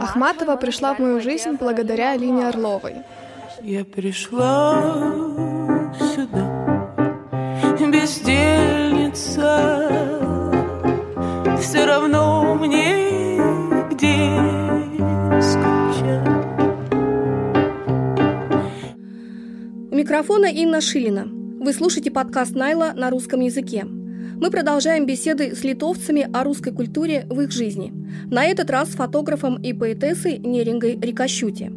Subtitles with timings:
[0.00, 2.94] Ахматова пришла в мою жизнь благодаря Алине Орловой.
[3.62, 4.82] Я пришла
[6.14, 6.96] сюда,
[7.92, 9.42] бездельница,
[11.60, 13.36] все равно мне
[13.90, 14.32] где
[15.40, 16.26] скучать.
[19.90, 21.26] У микрофона Инна Шилина.
[21.60, 23.86] Вы слушаете подкаст Найла на русском языке.
[24.42, 27.92] Мы продолжаем беседы с литовцами о русской культуре в их жизни.
[28.28, 31.70] На этот раз с фотографом и поэтессой Нерингой Рикощути.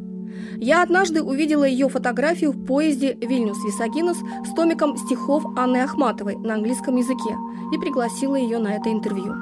[0.57, 6.95] Я однажды увидела ее фотографию в поезде Вильнюс-Висагинус с томиком стихов Анны Ахматовой на английском
[6.95, 7.37] языке
[7.71, 9.35] и пригласила ее на это интервью.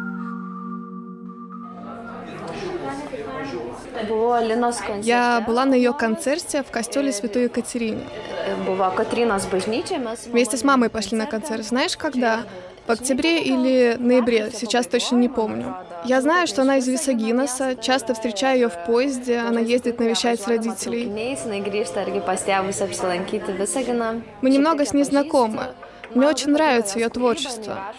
[5.02, 8.04] Я была на ее концерте в костеле Святой Екатерине.
[10.28, 11.66] Вместе с мамой пошли на концерт.
[11.66, 12.42] Знаешь, когда?
[12.86, 15.76] В октябре или ноябре, сейчас точно не помню.
[16.04, 21.06] Я знаю, что она из Висагиноса, часто встречаю ее в поезде, она ездит навещать родителей.
[24.42, 25.68] Мы немного с ней знакомы.
[26.14, 27.94] Мне очень нравится ее творчество.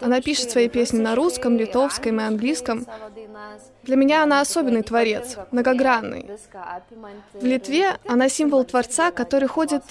[0.00, 2.86] Она пишет свои песни на русском, литовском и английском.
[3.82, 6.30] Для меня она особенный творец, многогранный.
[7.34, 9.82] В Литве она символ творца, который ходит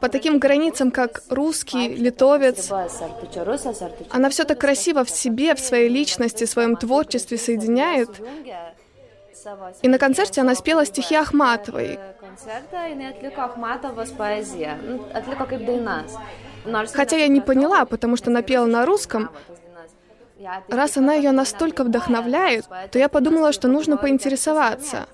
[0.00, 2.70] по таким границам, как русский, литовец.
[4.10, 8.10] Она все так красиво в себе, в своей личности, в своем творчестве соединяет.
[9.82, 11.98] И на концерте она спела стихи Ахматовой.
[16.94, 19.30] Хотя я не поняла, потому что она пела на русском,
[20.68, 25.06] Раз она ее настолько вдохновляет, то я подумала, что нужно поинтересоваться.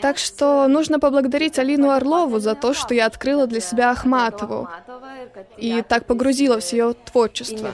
[0.00, 4.68] Так что нужно поблагодарить Алину Орлову за то, что я открыла для себя Ахматову
[5.56, 7.70] и так погрузилась в ее творчество.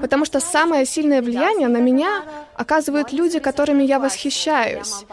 [0.00, 5.06] Потому что самое сильное влияние на меня оказывают люди, которыми я восхищаюсь.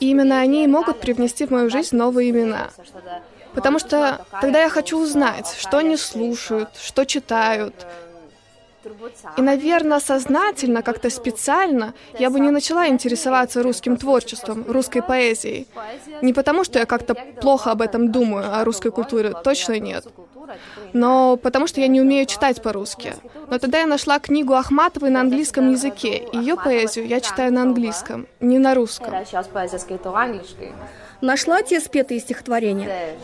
[0.00, 2.68] И именно они могут привнести в мою жизнь новые имена.
[3.54, 7.86] Потому что тогда я хочу узнать, что они слушают, что читают.
[9.36, 15.66] И, наверное, сознательно, как-то специально я бы не начала интересоваться русским творчеством, русской поэзией.
[16.22, 20.06] Не потому, что я как-то плохо об этом думаю, о русской культуре, точно нет.
[20.92, 23.14] Но потому что я не умею читать по-русски.
[23.48, 26.26] Но тогда я нашла книгу Ахматовой на английском языке.
[26.32, 29.14] Ее поэзию я читаю на английском, не на русском.
[31.20, 33.16] Нашла те спетые стихотворения?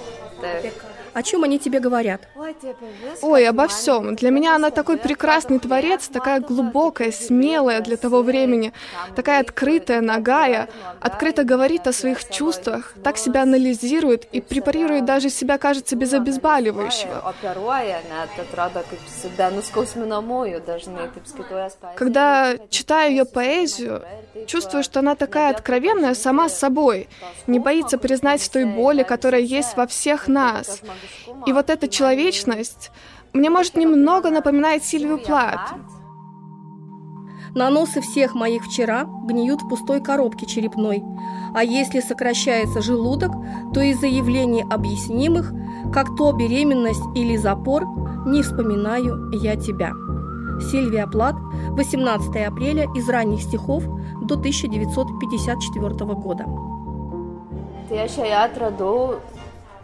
[1.19, 2.29] О чем они тебе говорят?
[3.23, 4.15] Ой, обо всем.
[4.15, 8.73] Для меня она такой прекрасный творец, такая глубокая, смелая для того времени,
[9.17, 10.69] такая открытая, нагая,
[11.01, 17.35] открыто говорит о своих чувствах, так себя анализирует и препарирует даже себя, кажется, без обезболивающего.
[21.97, 24.03] Когда читаю ее поэзию,
[24.47, 27.09] чувствую, что она такая откровенная сама с собой,
[27.49, 30.81] не боится признать той боли, которая есть во всех нас.
[31.47, 32.91] И вот эта человечность
[33.33, 35.75] мне, может, немного напоминает Сильвию Плат.
[37.55, 41.03] Наносы всех моих вчера гниют в пустой коробке черепной,
[41.55, 43.33] а если сокращается желудок,
[43.75, 45.53] то из-за явлений объяснимых,
[45.93, 47.85] как то беременность или запор,
[48.27, 49.93] не вспоминаю я тебя.
[50.71, 51.37] Сильвия Плат,
[51.71, 53.85] 18 апреля из ранних стихов
[54.23, 56.45] до 1954 года.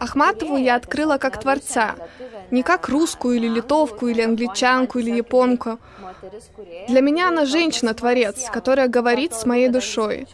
[0.04, 1.96] Ахматову я открыла как творца,
[2.50, 5.78] не как русскую или литовку, или англичанку, или японку.
[6.88, 10.26] Для меня она женщина-творец, которая говорит с моей душой.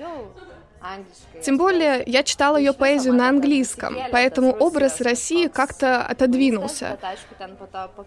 [1.43, 6.99] Тем более, я читала ее поэзию на английском, поэтому образ России как-то отодвинулся.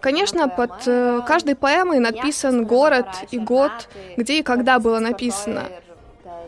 [0.00, 3.72] Конечно, под э, каждой поэмой написан город и год,
[4.16, 5.62] где и когда было написано.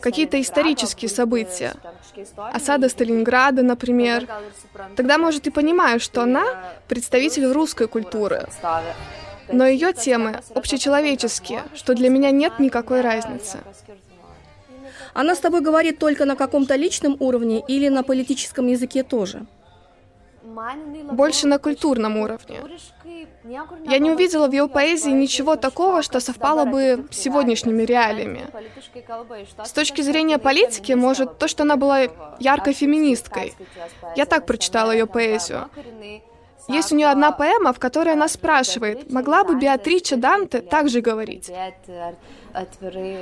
[0.00, 1.74] Какие-то исторические события.
[2.36, 4.26] Осада Сталинграда, например.
[4.96, 6.44] Тогда, может, и понимаю, что она
[6.88, 8.46] представитель русской культуры.
[9.48, 13.58] Но ее темы общечеловеческие, что для меня нет никакой разницы.
[15.14, 19.46] Она с тобой говорит только на каком-то личном уровне или на политическом языке тоже?
[21.12, 22.60] Больше на культурном уровне.
[23.84, 28.46] Я не увидела в ее поэзии ничего такого, что совпало бы с сегодняшними реалиями.
[29.64, 32.08] С точки зрения политики, может, то, что она была
[32.40, 33.54] яркой феминисткой.
[34.16, 35.68] Я так прочитала ее поэзию.
[36.68, 41.00] Есть у нее одна поэма, в которой она спрашивает, могла бы Беатрича Данте так же
[41.00, 41.50] говорить?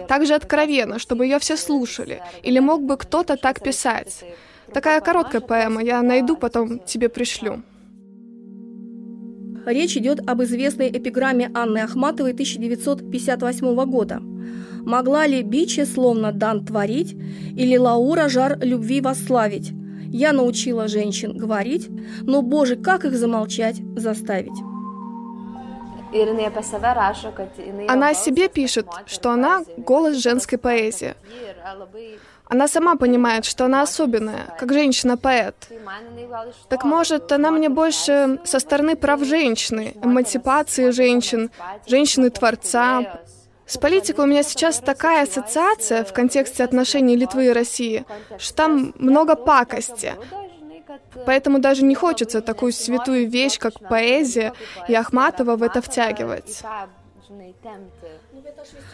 [0.08, 2.22] Так же откровенно, чтобы ее все слушали.
[2.42, 4.24] Или мог бы кто-то так писать?
[4.74, 7.62] Такая короткая поэма, я найду, потом тебе пришлю.
[9.64, 14.20] Речь идет об известной эпиграмме Анны Ахматовой 1958 года.
[14.84, 17.14] «Могла ли биче словно дан творить,
[17.56, 19.72] или Лаура жар любви восславить?
[20.08, 21.88] Я научила женщин говорить,
[22.22, 24.58] но, боже, как их замолчать заставить?»
[27.88, 31.14] Она о себе пишет, что она голос женской поэзии.
[32.46, 35.54] Она сама понимает, что она особенная, как женщина-поэт.
[36.68, 41.50] Так может, она мне больше со стороны прав женщины, эмансипации женщин,
[41.86, 43.20] женщины-творца.
[43.66, 48.04] С политикой у меня сейчас такая ассоциация в контексте отношений Литвы и России,
[48.38, 50.12] что там много пакости.
[51.24, 54.52] Поэтому даже не хочется такую святую вещь, как поэзия,
[54.86, 56.62] и Ахматова в это втягивать.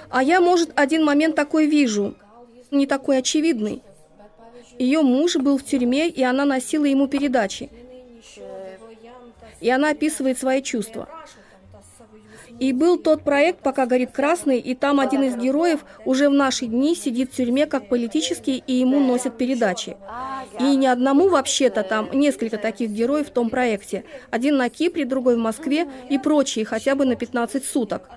[0.08, 2.14] А я, может, один момент такой вижу
[2.70, 3.82] не такой очевидный.
[4.78, 7.70] Ее муж был в тюрьме, и она носила ему передачи.
[9.60, 11.08] И она описывает свои чувства.
[12.58, 16.66] И был тот проект «Пока горит красный», и там один из героев уже в наши
[16.66, 19.96] дни сидит в тюрьме как политический, и ему носят передачи.
[20.58, 24.04] И не одному вообще-то там несколько таких героев в том проекте.
[24.30, 28.10] Один на Кипре, другой в Москве и прочие хотя бы на 15 суток.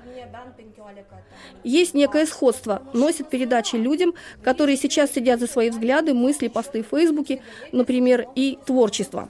[1.63, 2.81] Есть некое сходство.
[2.93, 4.13] Носят передачи людям,
[4.43, 7.41] которые сейчас сидят за свои взгляды, мысли, посты в Фейсбуке,
[7.71, 9.29] например, и творчество.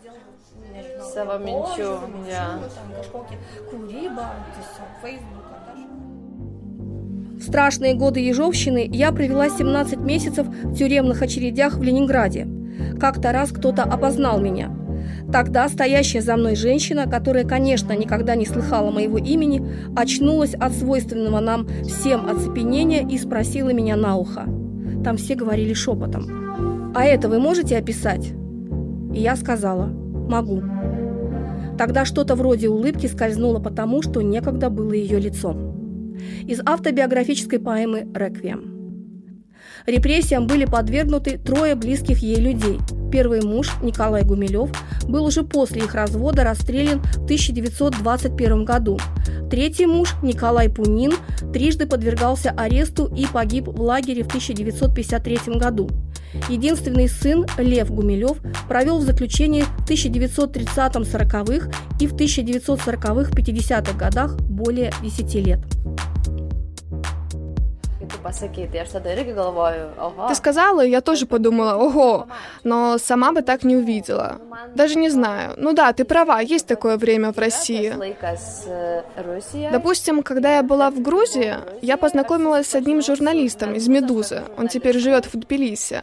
[7.35, 12.47] В страшные годы Ежовщины я провела 17 месяцев в тюремных очередях в Ленинграде.
[12.99, 14.75] Как-то раз кто-то опознал меня–
[15.33, 21.39] Тогда стоящая за мной женщина, которая, конечно, никогда не слыхала моего имени, очнулась от свойственного
[21.39, 24.45] нам всем оцепенения и спросила меня на ухо.
[25.03, 26.93] Там все говорили шепотом.
[26.95, 28.31] «А это вы можете описать?»
[29.11, 30.61] И я сказала «Могу».
[31.79, 36.15] Тогда что-то вроде улыбки скользнуло потому, что некогда было ее лицом.
[36.47, 38.72] Из автобиографической поэмы «Реквием».
[39.85, 42.79] Репрессиям были подвергнуты трое близких ей людей.
[43.11, 44.71] Первый муж, Николай Гумилев,
[45.07, 48.99] был уже после их развода расстрелян в 1921 году.
[49.51, 51.13] Третий муж, Николай Пунин,
[51.53, 55.89] трижды подвергался аресту и погиб в лагере в 1953 году.
[56.49, 58.37] Единственный сын, Лев Гумилев,
[58.67, 61.69] провел в заключении в 1930-40-х
[61.99, 65.59] и в 1940-50-х годах более 10 лет.
[68.23, 68.77] Pasakyti.
[68.77, 70.27] Я tada irgi galvoju, ого.
[70.27, 72.27] Ты сказала, я тоже подумала, ого,
[72.63, 74.39] но сама бы так не увидела.
[74.75, 75.53] Даже не знаю.
[75.57, 77.93] Ну да, ты права, есть такое время в России.
[79.71, 84.43] Допустим, когда я была в Грузии, я познакомилась с одним журналистом из «Медузы».
[84.57, 86.01] Он теперь живет в Тбилиси.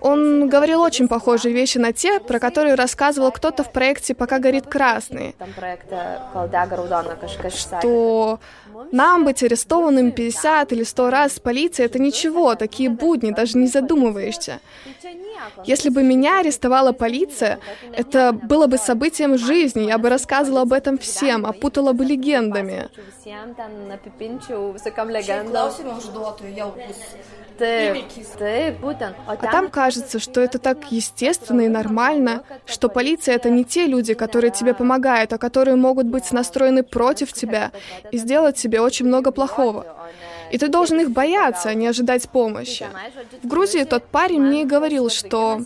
[0.00, 4.66] Он говорил очень похожие вещи на те, про которые рассказывал кто-то в проекте «Пока горит
[4.66, 5.34] красный».
[7.58, 8.40] Что
[8.92, 13.66] нам быть арестованным 50 или 100 раз в полиции— это ничего, такие будни, даже не
[13.66, 14.60] задумываешься.
[15.64, 17.58] Если бы меня арестовала полиция,
[17.92, 22.88] это было бы событием жизни, я бы рассказывала об этом всем, опутала бы легендами.
[29.26, 34.14] А там кажется, что это так естественно и нормально, что полиция— это не те люди,
[34.14, 37.72] которые тебе помогают, а которые могут быть настроены против тебя
[38.12, 39.86] и сделать тебе очень много плохого.
[40.50, 42.86] И ты должен их бояться, а не ожидать помощи.
[43.42, 45.60] В Грузии тот парень мне и говорил, что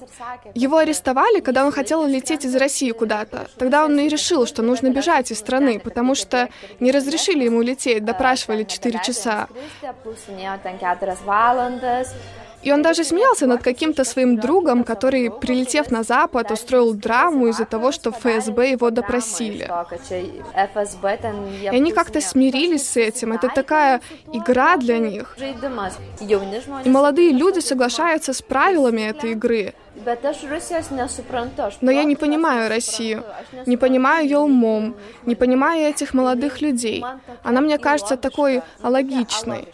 [0.54, 3.48] его арестовали, когда он хотел лететь из России куда-то.
[3.58, 6.48] Тогда он и решил, что нужно бежать из страны, потому что
[6.80, 9.48] не разрешили ему лететь, допрашивали 4 часа.
[12.62, 17.64] И он даже смеялся над каким-то своим другом, который, прилетев на Запад, устроил драму из-за
[17.64, 19.70] того, что ФСБ его допросили.
[21.72, 23.32] И они как-то смирились с этим.
[23.32, 24.00] Это такая
[24.32, 25.36] игра для них.
[26.84, 29.74] И молодые люди соглашаются с правилами этой игры.
[31.80, 33.24] Но я не понимаю Россию,
[33.66, 34.94] не понимаю ее умом,
[35.26, 37.04] не понимаю этих молодых людей.
[37.42, 39.68] Она мне кажется такой алогичной.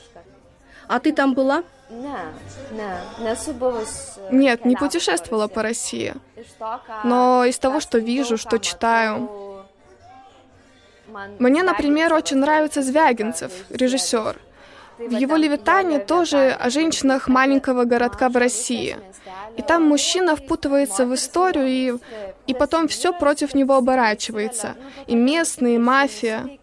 [0.89, 1.63] А ты там была?
[4.31, 6.15] Нет, не путешествовала по России.
[7.05, 9.65] Но из того, что вижу, что читаю,
[11.39, 14.37] мне, например, очень нравится Звягинцев, режиссер.
[14.99, 18.97] В его «Левитане» тоже о женщинах маленького городка в России.
[19.57, 21.95] И там мужчина впутывается в историю, и,
[22.49, 24.75] и потом все против него оборачивается.
[25.07, 26.59] И местные, и мафия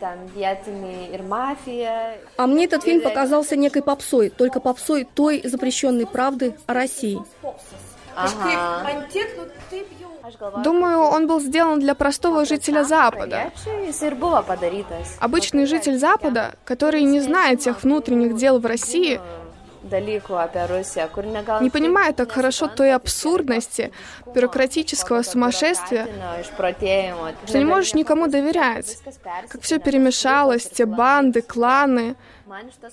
[0.00, 2.18] там vietiniai ir мафия.
[2.36, 7.18] А мне этот фильм показался некой попсой, только попсой той запрещенной правды о России.
[8.16, 8.86] Ага.
[10.64, 13.52] Думаю, он был сделан для простого жителя Запада.
[15.20, 19.20] Обычный житель Запада, который не знает тех внутренних дел в России,
[21.60, 23.92] не понимая так хорошо той абсурдности,
[24.34, 26.08] бюрократического сумасшествия,
[27.46, 28.98] что не можешь никому доверять,
[29.48, 32.16] как все перемешалось, те банды, кланы.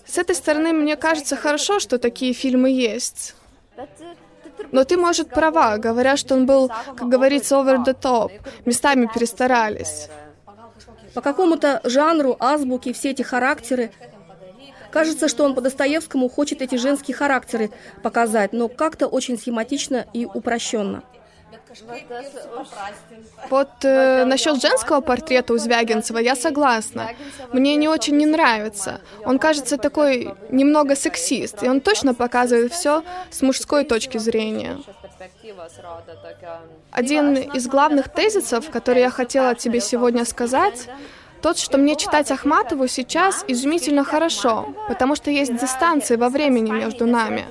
[0.05, 3.35] С этой стороны, мне кажется, хорошо, что такие фильмы есть.
[4.71, 8.31] Но ты, может, права, говоря, что он был, как говорится, over the top,
[8.65, 10.09] местами перестарались.
[11.13, 13.91] По какому-то жанру, азбуке все эти характеры
[14.93, 17.71] Кажется, что он по Достоевскому хочет эти женские характеры
[18.03, 21.01] показать, но как-то очень схематично и упрощенно.
[23.50, 27.09] Вот э, насчет женского портрета у Звягинцева я согласна.
[27.51, 29.01] Мне не очень не нравится.
[29.25, 34.77] Он кажется такой немного сексист, и он точно показывает все с мужской точки зрения.
[36.91, 40.88] Один из главных тезисов, который я хотела тебе сегодня сказать,
[41.43, 47.05] тот, что мне читать Ахматову сейчас изумительно хорошо, потому что есть дистанция во времени между
[47.05, 47.45] нами.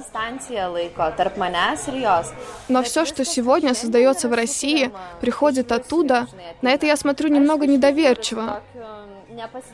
[2.68, 6.26] Но все, что сегодня создается в России, приходит оттуда,
[6.62, 8.62] на это я смотрю немного недоверчиво.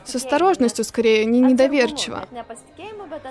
[0.03, 2.27] С осторожностью, скорее, не недоверчиво.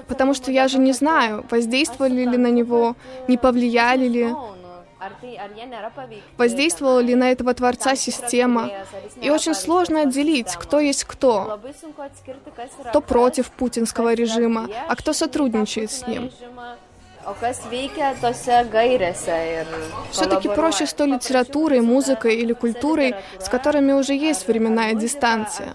[0.08, 2.96] Потому что я же не знаю, воздействовали ли на него,
[3.28, 4.34] не повлияли ли.
[6.36, 8.70] Воздействовала ли на этого Творца система?
[9.20, 11.60] И очень сложно отделить, кто есть кто.
[12.88, 16.30] Кто против путинского режима, а кто сотрудничает с ним.
[20.10, 25.74] Все-таки проще с той литературой, музыкой или культурой, с которыми уже есть временная дистанция.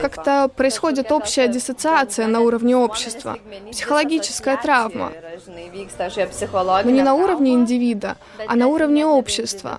[0.00, 3.38] Как-то происходит общая диссоциация на уровне общества,
[3.70, 5.12] психологическая травма.
[6.84, 9.78] Но не на уровне индивида, а на уровне общества.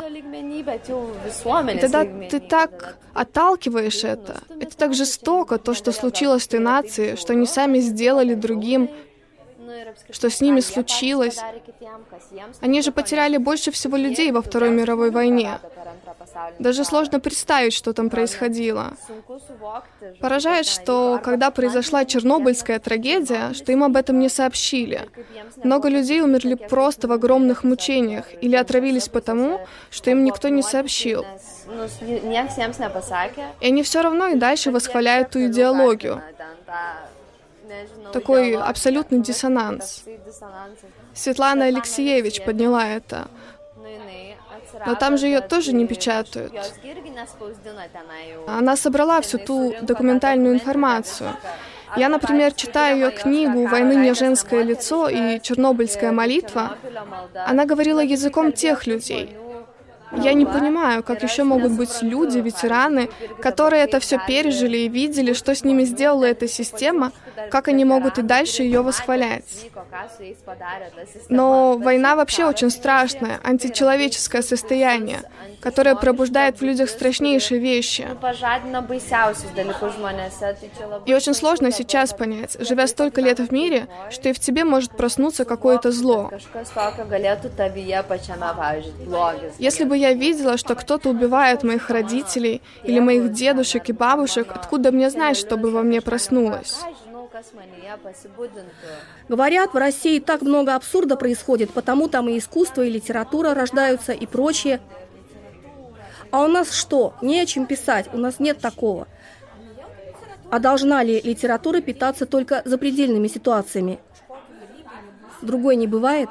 [1.74, 4.36] И тогда ты так отталкиваешь это.
[4.60, 8.90] Это так жестоко, то, что случилось с той нацией, что они сами сделали другим,
[10.10, 11.40] что с ними случилось.
[12.62, 15.60] Они же потеряли больше всего людей во Второй мировой войне.
[16.60, 18.94] Даже сложно представить, что там происходило.
[20.20, 25.10] Поражает, что когда произошла Чернобыльская трагедия, что им об этом не сообщили.
[25.64, 31.26] Много людей умерли просто в огромных мучениях или отравились потому, что им никто не сообщил.
[33.62, 36.22] И они все равно и дальше восхваляют ту идеологию
[38.14, 40.04] такой абсолютный диссонанс.
[41.14, 43.28] Светлана Алексеевич подняла это.
[44.86, 46.54] Но там же ее тоже не печатают.
[48.48, 51.36] Она собрала всю ту документальную информацию.
[51.98, 56.78] Я, например, читаю ее книгу «Войны не женское лицо» и «Чернобыльская молитва».
[57.36, 59.36] Она говорила языком тех людей,
[60.18, 63.10] я не понимаю, как еще могут быть люди, ветераны,
[63.42, 67.12] которые это все пережили и видели, что с ними сделала эта система,
[67.50, 69.70] как они могут и дальше ее восхвалять.
[71.30, 75.22] Но война вообще очень страшная, античеловеческое состояние,
[75.62, 78.08] которое пробуждает в людях страшнейшие вещи.
[81.06, 84.92] И очень сложно сейчас понять, живя столько лет в мире, что и в тебе может
[84.92, 86.32] проснуться какое-то зло.
[89.60, 94.92] Если бы я видела, что кто-то убивает моих родителей или моих дедушек и бабушек, откуда
[94.92, 96.80] мне знать, чтобы во мне проснулось?
[99.30, 104.26] Говорят, в России так много абсурда происходит, потому там и искусство, и литература рождаются, и
[104.26, 104.80] прочее.
[106.32, 107.14] А у нас что?
[107.22, 109.08] Не о чем писать, у нас нет такого.
[110.50, 114.00] А должна ли литература питаться только запредельными ситуациями?
[115.42, 116.30] Другой не бывает?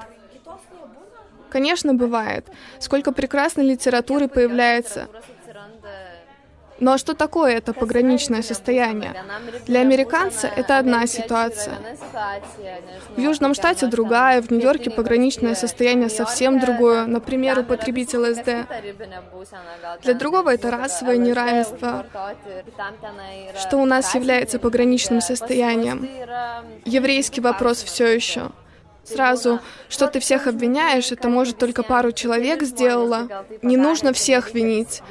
[1.49, 2.47] Конечно, бывает.
[2.79, 5.09] Сколько прекрасной литературы появляется.
[6.81, 9.15] Но что такое это пограничное состояние?
[9.67, 11.75] Для американца это одна ситуация.
[13.17, 18.67] В Южном штате другая, в Нью-Йорке пограничное состояние совсем другое, например, употребить ЛСД.
[20.03, 22.07] Для другого это расовое неравенство,
[23.59, 26.09] что у нас является пограничным состоянием.
[26.87, 28.51] Еврейский вопрос все еще.
[29.05, 33.45] Сразу, что ты всех обвиняешь, это может только пару человек сделала.
[33.63, 35.03] Не нужно всех винить.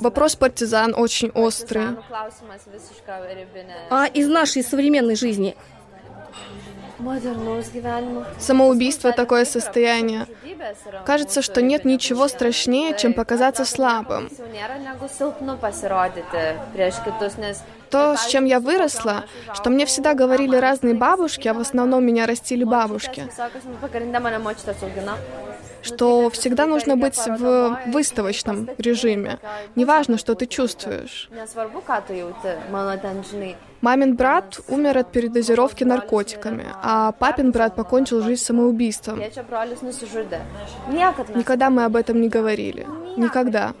[0.00, 1.88] Вопрос партизан очень острый.
[3.90, 5.56] А из нашей современной жизни
[8.38, 10.26] Самоубийство– такое состояние.
[11.06, 14.28] Кажется, что нет ничего страшнее, чем показаться слабым.
[17.90, 22.26] То, с чем я выросла, что мне всегда говорили разные бабушки, а в основном меня
[22.26, 23.28] растили бабушки.
[25.82, 29.38] Что всегда нужно быть в выставочном режиме.
[29.76, 31.30] Неважно, что ты чувствуешь.
[33.80, 39.18] Мамин брат умер от передозировки наркотиками, а папин брат покончил жизнь самоубийством.
[41.34, 42.86] Никогда мы об этом не говорили.
[43.16, 43.72] Никогда.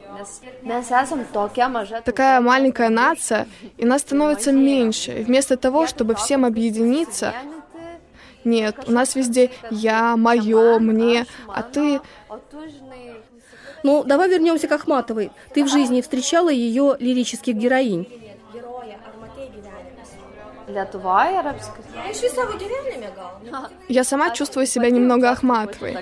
[2.04, 5.20] Такая маленькая нация, и нас становится меньше.
[5.20, 7.34] И вместо того, чтобы всем объединиться,
[8.44, 12.00] нет, у нас везде я, мое, мне, а ты...
[13.82, 15.30] Ну, давай вернемся к Ахматовой.
[15.54, 18.06] Ты в жизни встречала ее лирических героинь?
[23.88, 25.96] Я сама чувствую себя немного Ахматовой.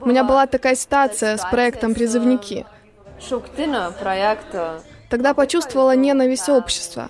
[0.00, 2.66] У меня была такая ситуация с проектом «Призывники».
[4.00, 7.08] projektų, Тогда почувствовала ненависть общества,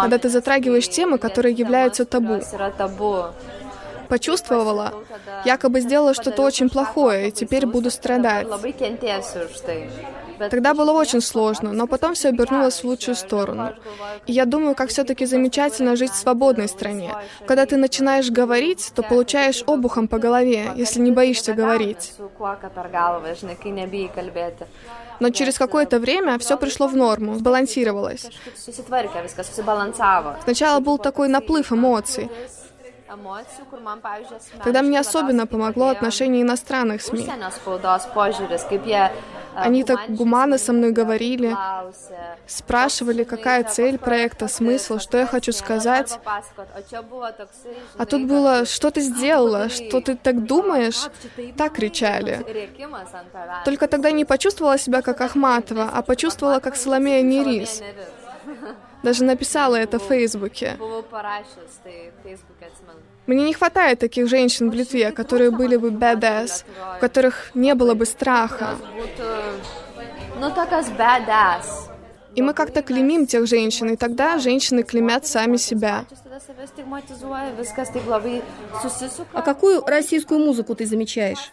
[0.00, 2.40] когда ты затрагиваешь темы, которые являются табу.
[4.08, 4.94] Почувствовала,
[5.44, 8.46] якобы сделала что-то очень плохое, и теперь буду страдать.
[10.50, 13.72] Тогда было очень сложно, но потом все обернулось в лучшую сторону.
[14.26, 17.14] И я думаю, как все-таки замечательно жить в свободной стране.
[17.46, 22.14] Когда ты начинаешь говорить, то получаешь обухом по голове, если не боишься говорить.
[25.20, 28.26] Но через какое-то время все пришло в норму, сбалансировалось.
[30.44, 32.30] Сначала был такой наплыв эмоций.
[34.64, 37.28] Тогда мне особенно помогло отношение иностранных СМИ.
[39.56, 41.56] A, Они так гуманно со мной говорили,
[42.46, 46.18] спрашивали, какая цель проекта, смысл, что я хочу сказать.
[46.26, 46.42] А
[46.90, 51.08] žinai, тут было, что ты сделала, что ты так думаешь,
[51.56, 52.44] так кричали.
[53.64, 57.82] Только тогда не почувствовала себя как Ахматова, а почувствовала как Соломея Нерис.
[59.02, 60.78] Даже написала это в Фейсбуке.
[63.26, 66.64] Мне не хватает таких женщин в Литве, которые были бы badass,
[66.96, 68.76] у которых не было бы страха.
[70.96, 71.90] Badass.
[72.36, 76.04] И мы как-то клеймим тех женщин, и тогда женщины клеймят сами себя.
[79.32, 81.52] А какую российскую музыку ты замечаешь?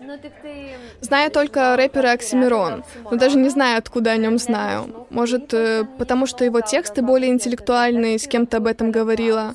[0.00, 0.76] Tai...
[1.02, 5.06] Знаю только рэпера Оксимирон, но даже не знаю, откуда о нем знаю.
[5.10, 9.54] Может, э, потому что его тексты более интеллектуальные, с кем-то об этом говорила.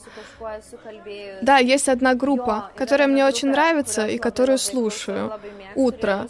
[1.42, 5.32] Да, есть одна группа, которая мне очень нравится и которую слушаю.
[5.74, 6.28] Утро.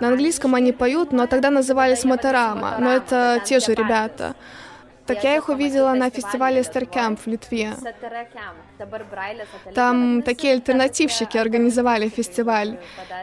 [0.00, 4.34] На английском они поют, но тогда назывались Моторама, но это те же ребята.
[5.10, 7.74] Так я их увидела на фестивале Старкамп в Литве.
[9.74, 12.78] Там такие альтернативщики организовали фестиваль.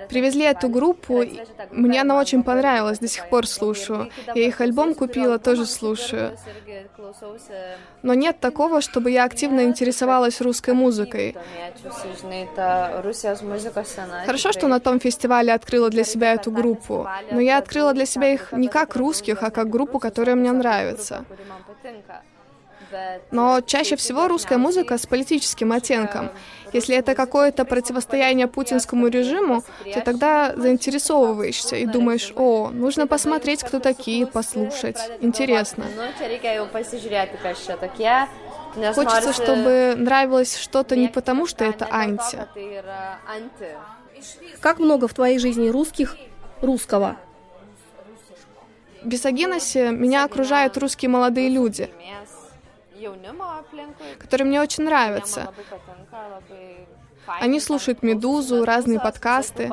[0.09, 1.23] Привезли эту группу,
[1.71, 4.09] мне она очень понравилась, до сих пор слушаю.
[4.35, 6.37] Я их альбом купила, тоже слушаю.
[8.03, 11.37] Но нет такого, чтобы я активно интересовалась русской музыкой.
[14.25, 18.33] Хорошо, что на том фестивале открыла для себя эту группу, но я открыла для себя
[18.33, 21.23] их не как русских, а как группу, которая мне нравится.
[23.31, 26.29] Но чаще всего русская музыка с политическим оттенком.
[26.73, 29.63] Если это какое-то противостояние путинскому режиму,
[29.93, 34.97] то тогда заинтересовываешься и думаешь, о, нужно посмотреть, кто такие, послушать.
[35.21, 35.85] Интересно.
[38.75, 42.37] Nes Хочется, чтобы нравилось что-то не потому, что это анти.
[44.59, 46.15] Как много в твоей жизни русских
[46.61, 47.17] русского?
[49.01, 51.89] В Бесогеносе меня окружают русские молодые люди,
[54.19, 55.53] которые мне очень нравятся.
[57.27, 59.69] Они слушают «Медузу», разные подкасты.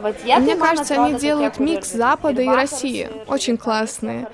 [0.00, 3.08] Мне кажется, они делают микс Запада и России.
[3.26, 4.28] Очень классные.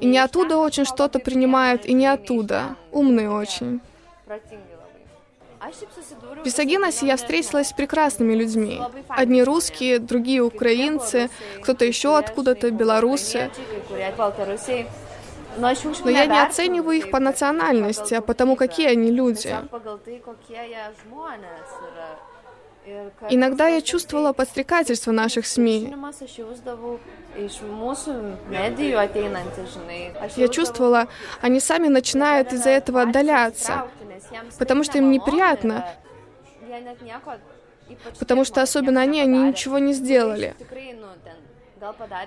[0.00, 2.76] И не оттуда очень что-то принимают, и не оттуда.
[2.90, 3.80] Умные очень.
[5.62, 8.80] В Висагиносе я встретилась с прекрасными людьми.
[9.08, 11.30] Одни русские, другие украинцы,
[11.62, 13.50] кто-то еще откуда-то, белорусы.
[15.56, 19.54] Но я не оцениваю их по национальности, а потому, какие они люди.
[23.30, 25.94] Иногда я чувствовала подстрекательство наших СМИ.
[30.36, 31.06] Я чувствовала,
[31.40, 33.86] они сами начинают из-за этого отдаляться,
[34.58, 35.86] потому что им неприятно,
[38.18, 40.54] потому что особенно они, они ничего не сделали.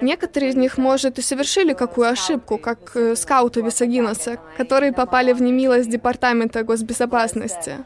[0.02, 5.42] Некоторые из них, может, и совершили какую ошибку, как э, скауты Висагиноса, которые попали в
[5.42, 7.86] немилость Департамента госбезопасности.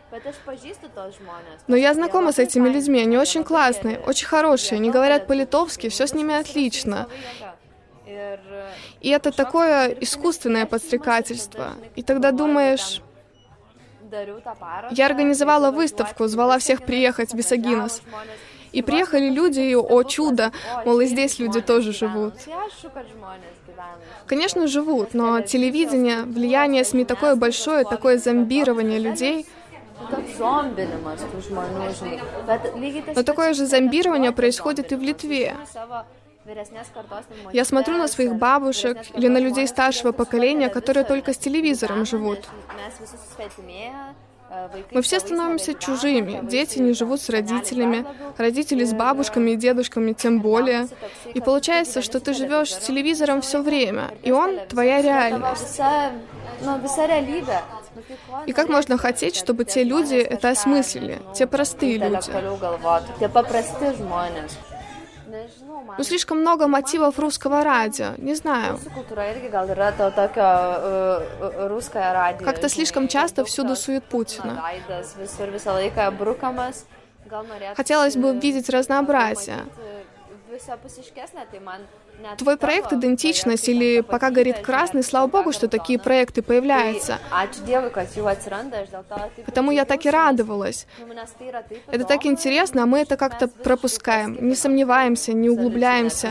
[1.68, 6.08] Но я знакома с этими людьми, они очень классные, очень хорошие, они говорят по-литовски, все
[6.08, 7.08] с ними отлично.
[9.02, 11.74] И это такое искусственное подстрекательство.
[11.96, 13.02] И тогда думаешь,
[14.92, 18.02] Я организовала выставку, звала всех приехать в Висагинос.
[18.72, 20.52] И приехали люди, и, о чудо,
[20.86, 22.36] мол, и здесь люди тоже живут.
[24.28, 29.48] Конечно, живут, но телевидение, влияние СМИ такое большое, такое зомбирование людей—
[33.16, 35.56] но такое же зомбирование происходит и в Литве.
[37.54, 42.40] Я смотрю на своих бабушек или на людей старшего поколения, которые только с телевизором живут.
[44.92, 46.40] Мы все становимся чужими.
[46.44, 48.06] Дети не живут с родителями,
[48.38, 50.88] родители с бабушками и дедушками тем более.
[51.34, 55.80] И получается, что ты живешь с телевизором все время, и он твоя реальность.
[58.48, 62.32] И как можно хотеть, чтобы те люди это осмыслили, те простые люди?
[65.98, 68.80] Ну, слишком много мотивов русского радио, не знаю.
[72.46, 74.64] Как-то слишком часто всюду сует Путина.
[77.76, 79.66] Хотелось бы видеть разнообразие.
[82.38, 87.18] Твой проект «Идентичность» или «Пока горит красный», слава богу, что такие проекты появляются.
[89.46, 90.86] Потому я так и радовалась.
[91.88, 96.30] Это так интересно, а мы это как-то пропускаем, не сомневаемся, не углубляемся.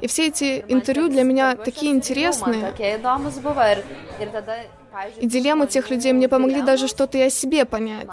[0.00, 2.72] И все эти интервью для меня такие интересные.
[5.16, 8.08] И дилеммы тех людей мне помогли даже что-то и о себе понять.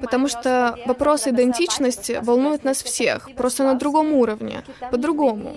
[0.00, 5.54] Потому что вопросы идентичности волнуют нас всех, просто на другом уровне, по-другому.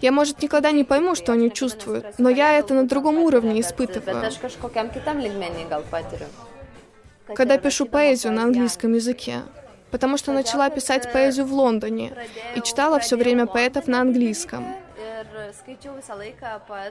[0.00, 4.30] Я, может, никогда не пойму, что они чувствуют, но я это на другом уровне испытываю.
[7.34, 9.42] Когда пишу поэзию на английском языке,
[9.90, 12.12] потому что начала писать поэзию в Лондоне
[12.56, 14.66] и читала все время поэтов на английском.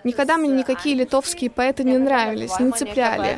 [0.04, 3.38] Никогда мне никакие литовские поэты не нравились, не цепляли.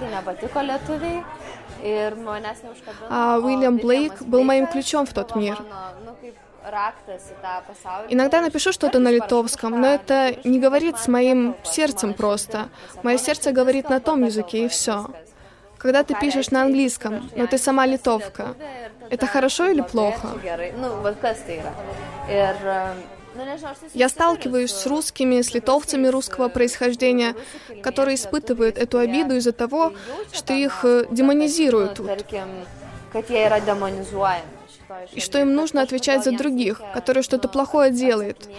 [3.09, 5.57] А Уильям Блейк был моим ключом в тот мир.
[8.09, 12.69] Иногда напишу что-то на литовском, но это не говорит с моим сердцем просто.
[13.03, 15.07] Мое сердце говорит на том языке, и все.
[15.77, 18.55] Когда ты пишешь на английском, но ты сама литовка,
[19.09, 20.27] это хорошо или плохо?
[23.93, 27.35] Я сталкиваюсь с русскими, с литовцами русского происхождения,
[27.81, 29.93] которые испытывают эту обиду из-за того,
[30.31, 32.09] что их э, демонизируют тут.
[35.13, 38.49] И что им нужно отвечать за других, которые что-то плохое делают,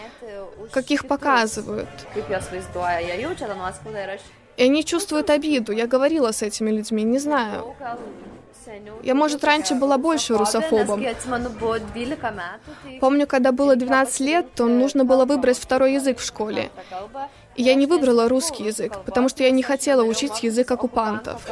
[0.70, 1.88] как их показывают.
[4.56, 5.72] И они чувствуют обиду.
[5.72, 7.74] Я говорила с этими людьми, не знаю.
[9.02, 11.02] Я, может, раньше была больше русофобом.
[13.00, 16.70] Помню, когда было 12 лет, то нужно было выбрать второй язык в школе.
[17.56, 21.42] И я не выбрала русский язык, потому что я не хотела учить язык оккупантов.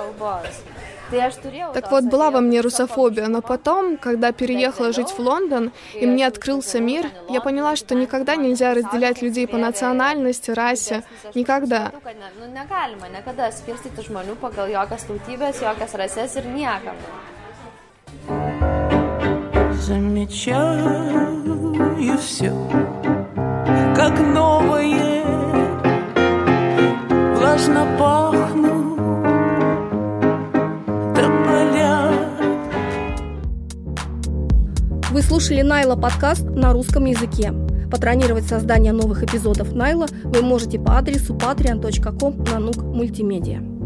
[1.74, 6.26] Так вот, была во мне русофобия, но потом, когда переехала жить в Лондон, и мне
[6.26, 11.02] открылся мир, я поняла, что никогда нельзя разделять людей по национальности, расе.
[11.34, 11.92] Никогда.
[19.80, 21.28] Замечаю
[22.18, 22.52] все,
[23.96, 25.24] как новое,
[27.36, 28.27] влажно пахнут
[35.38, 37.52] слушали Найла подкаст на русском языке.
[37.92, 43.77] Патронировать создание новых эпизодов Найла вы можете по адресу patreon.com на нук мультимедиа.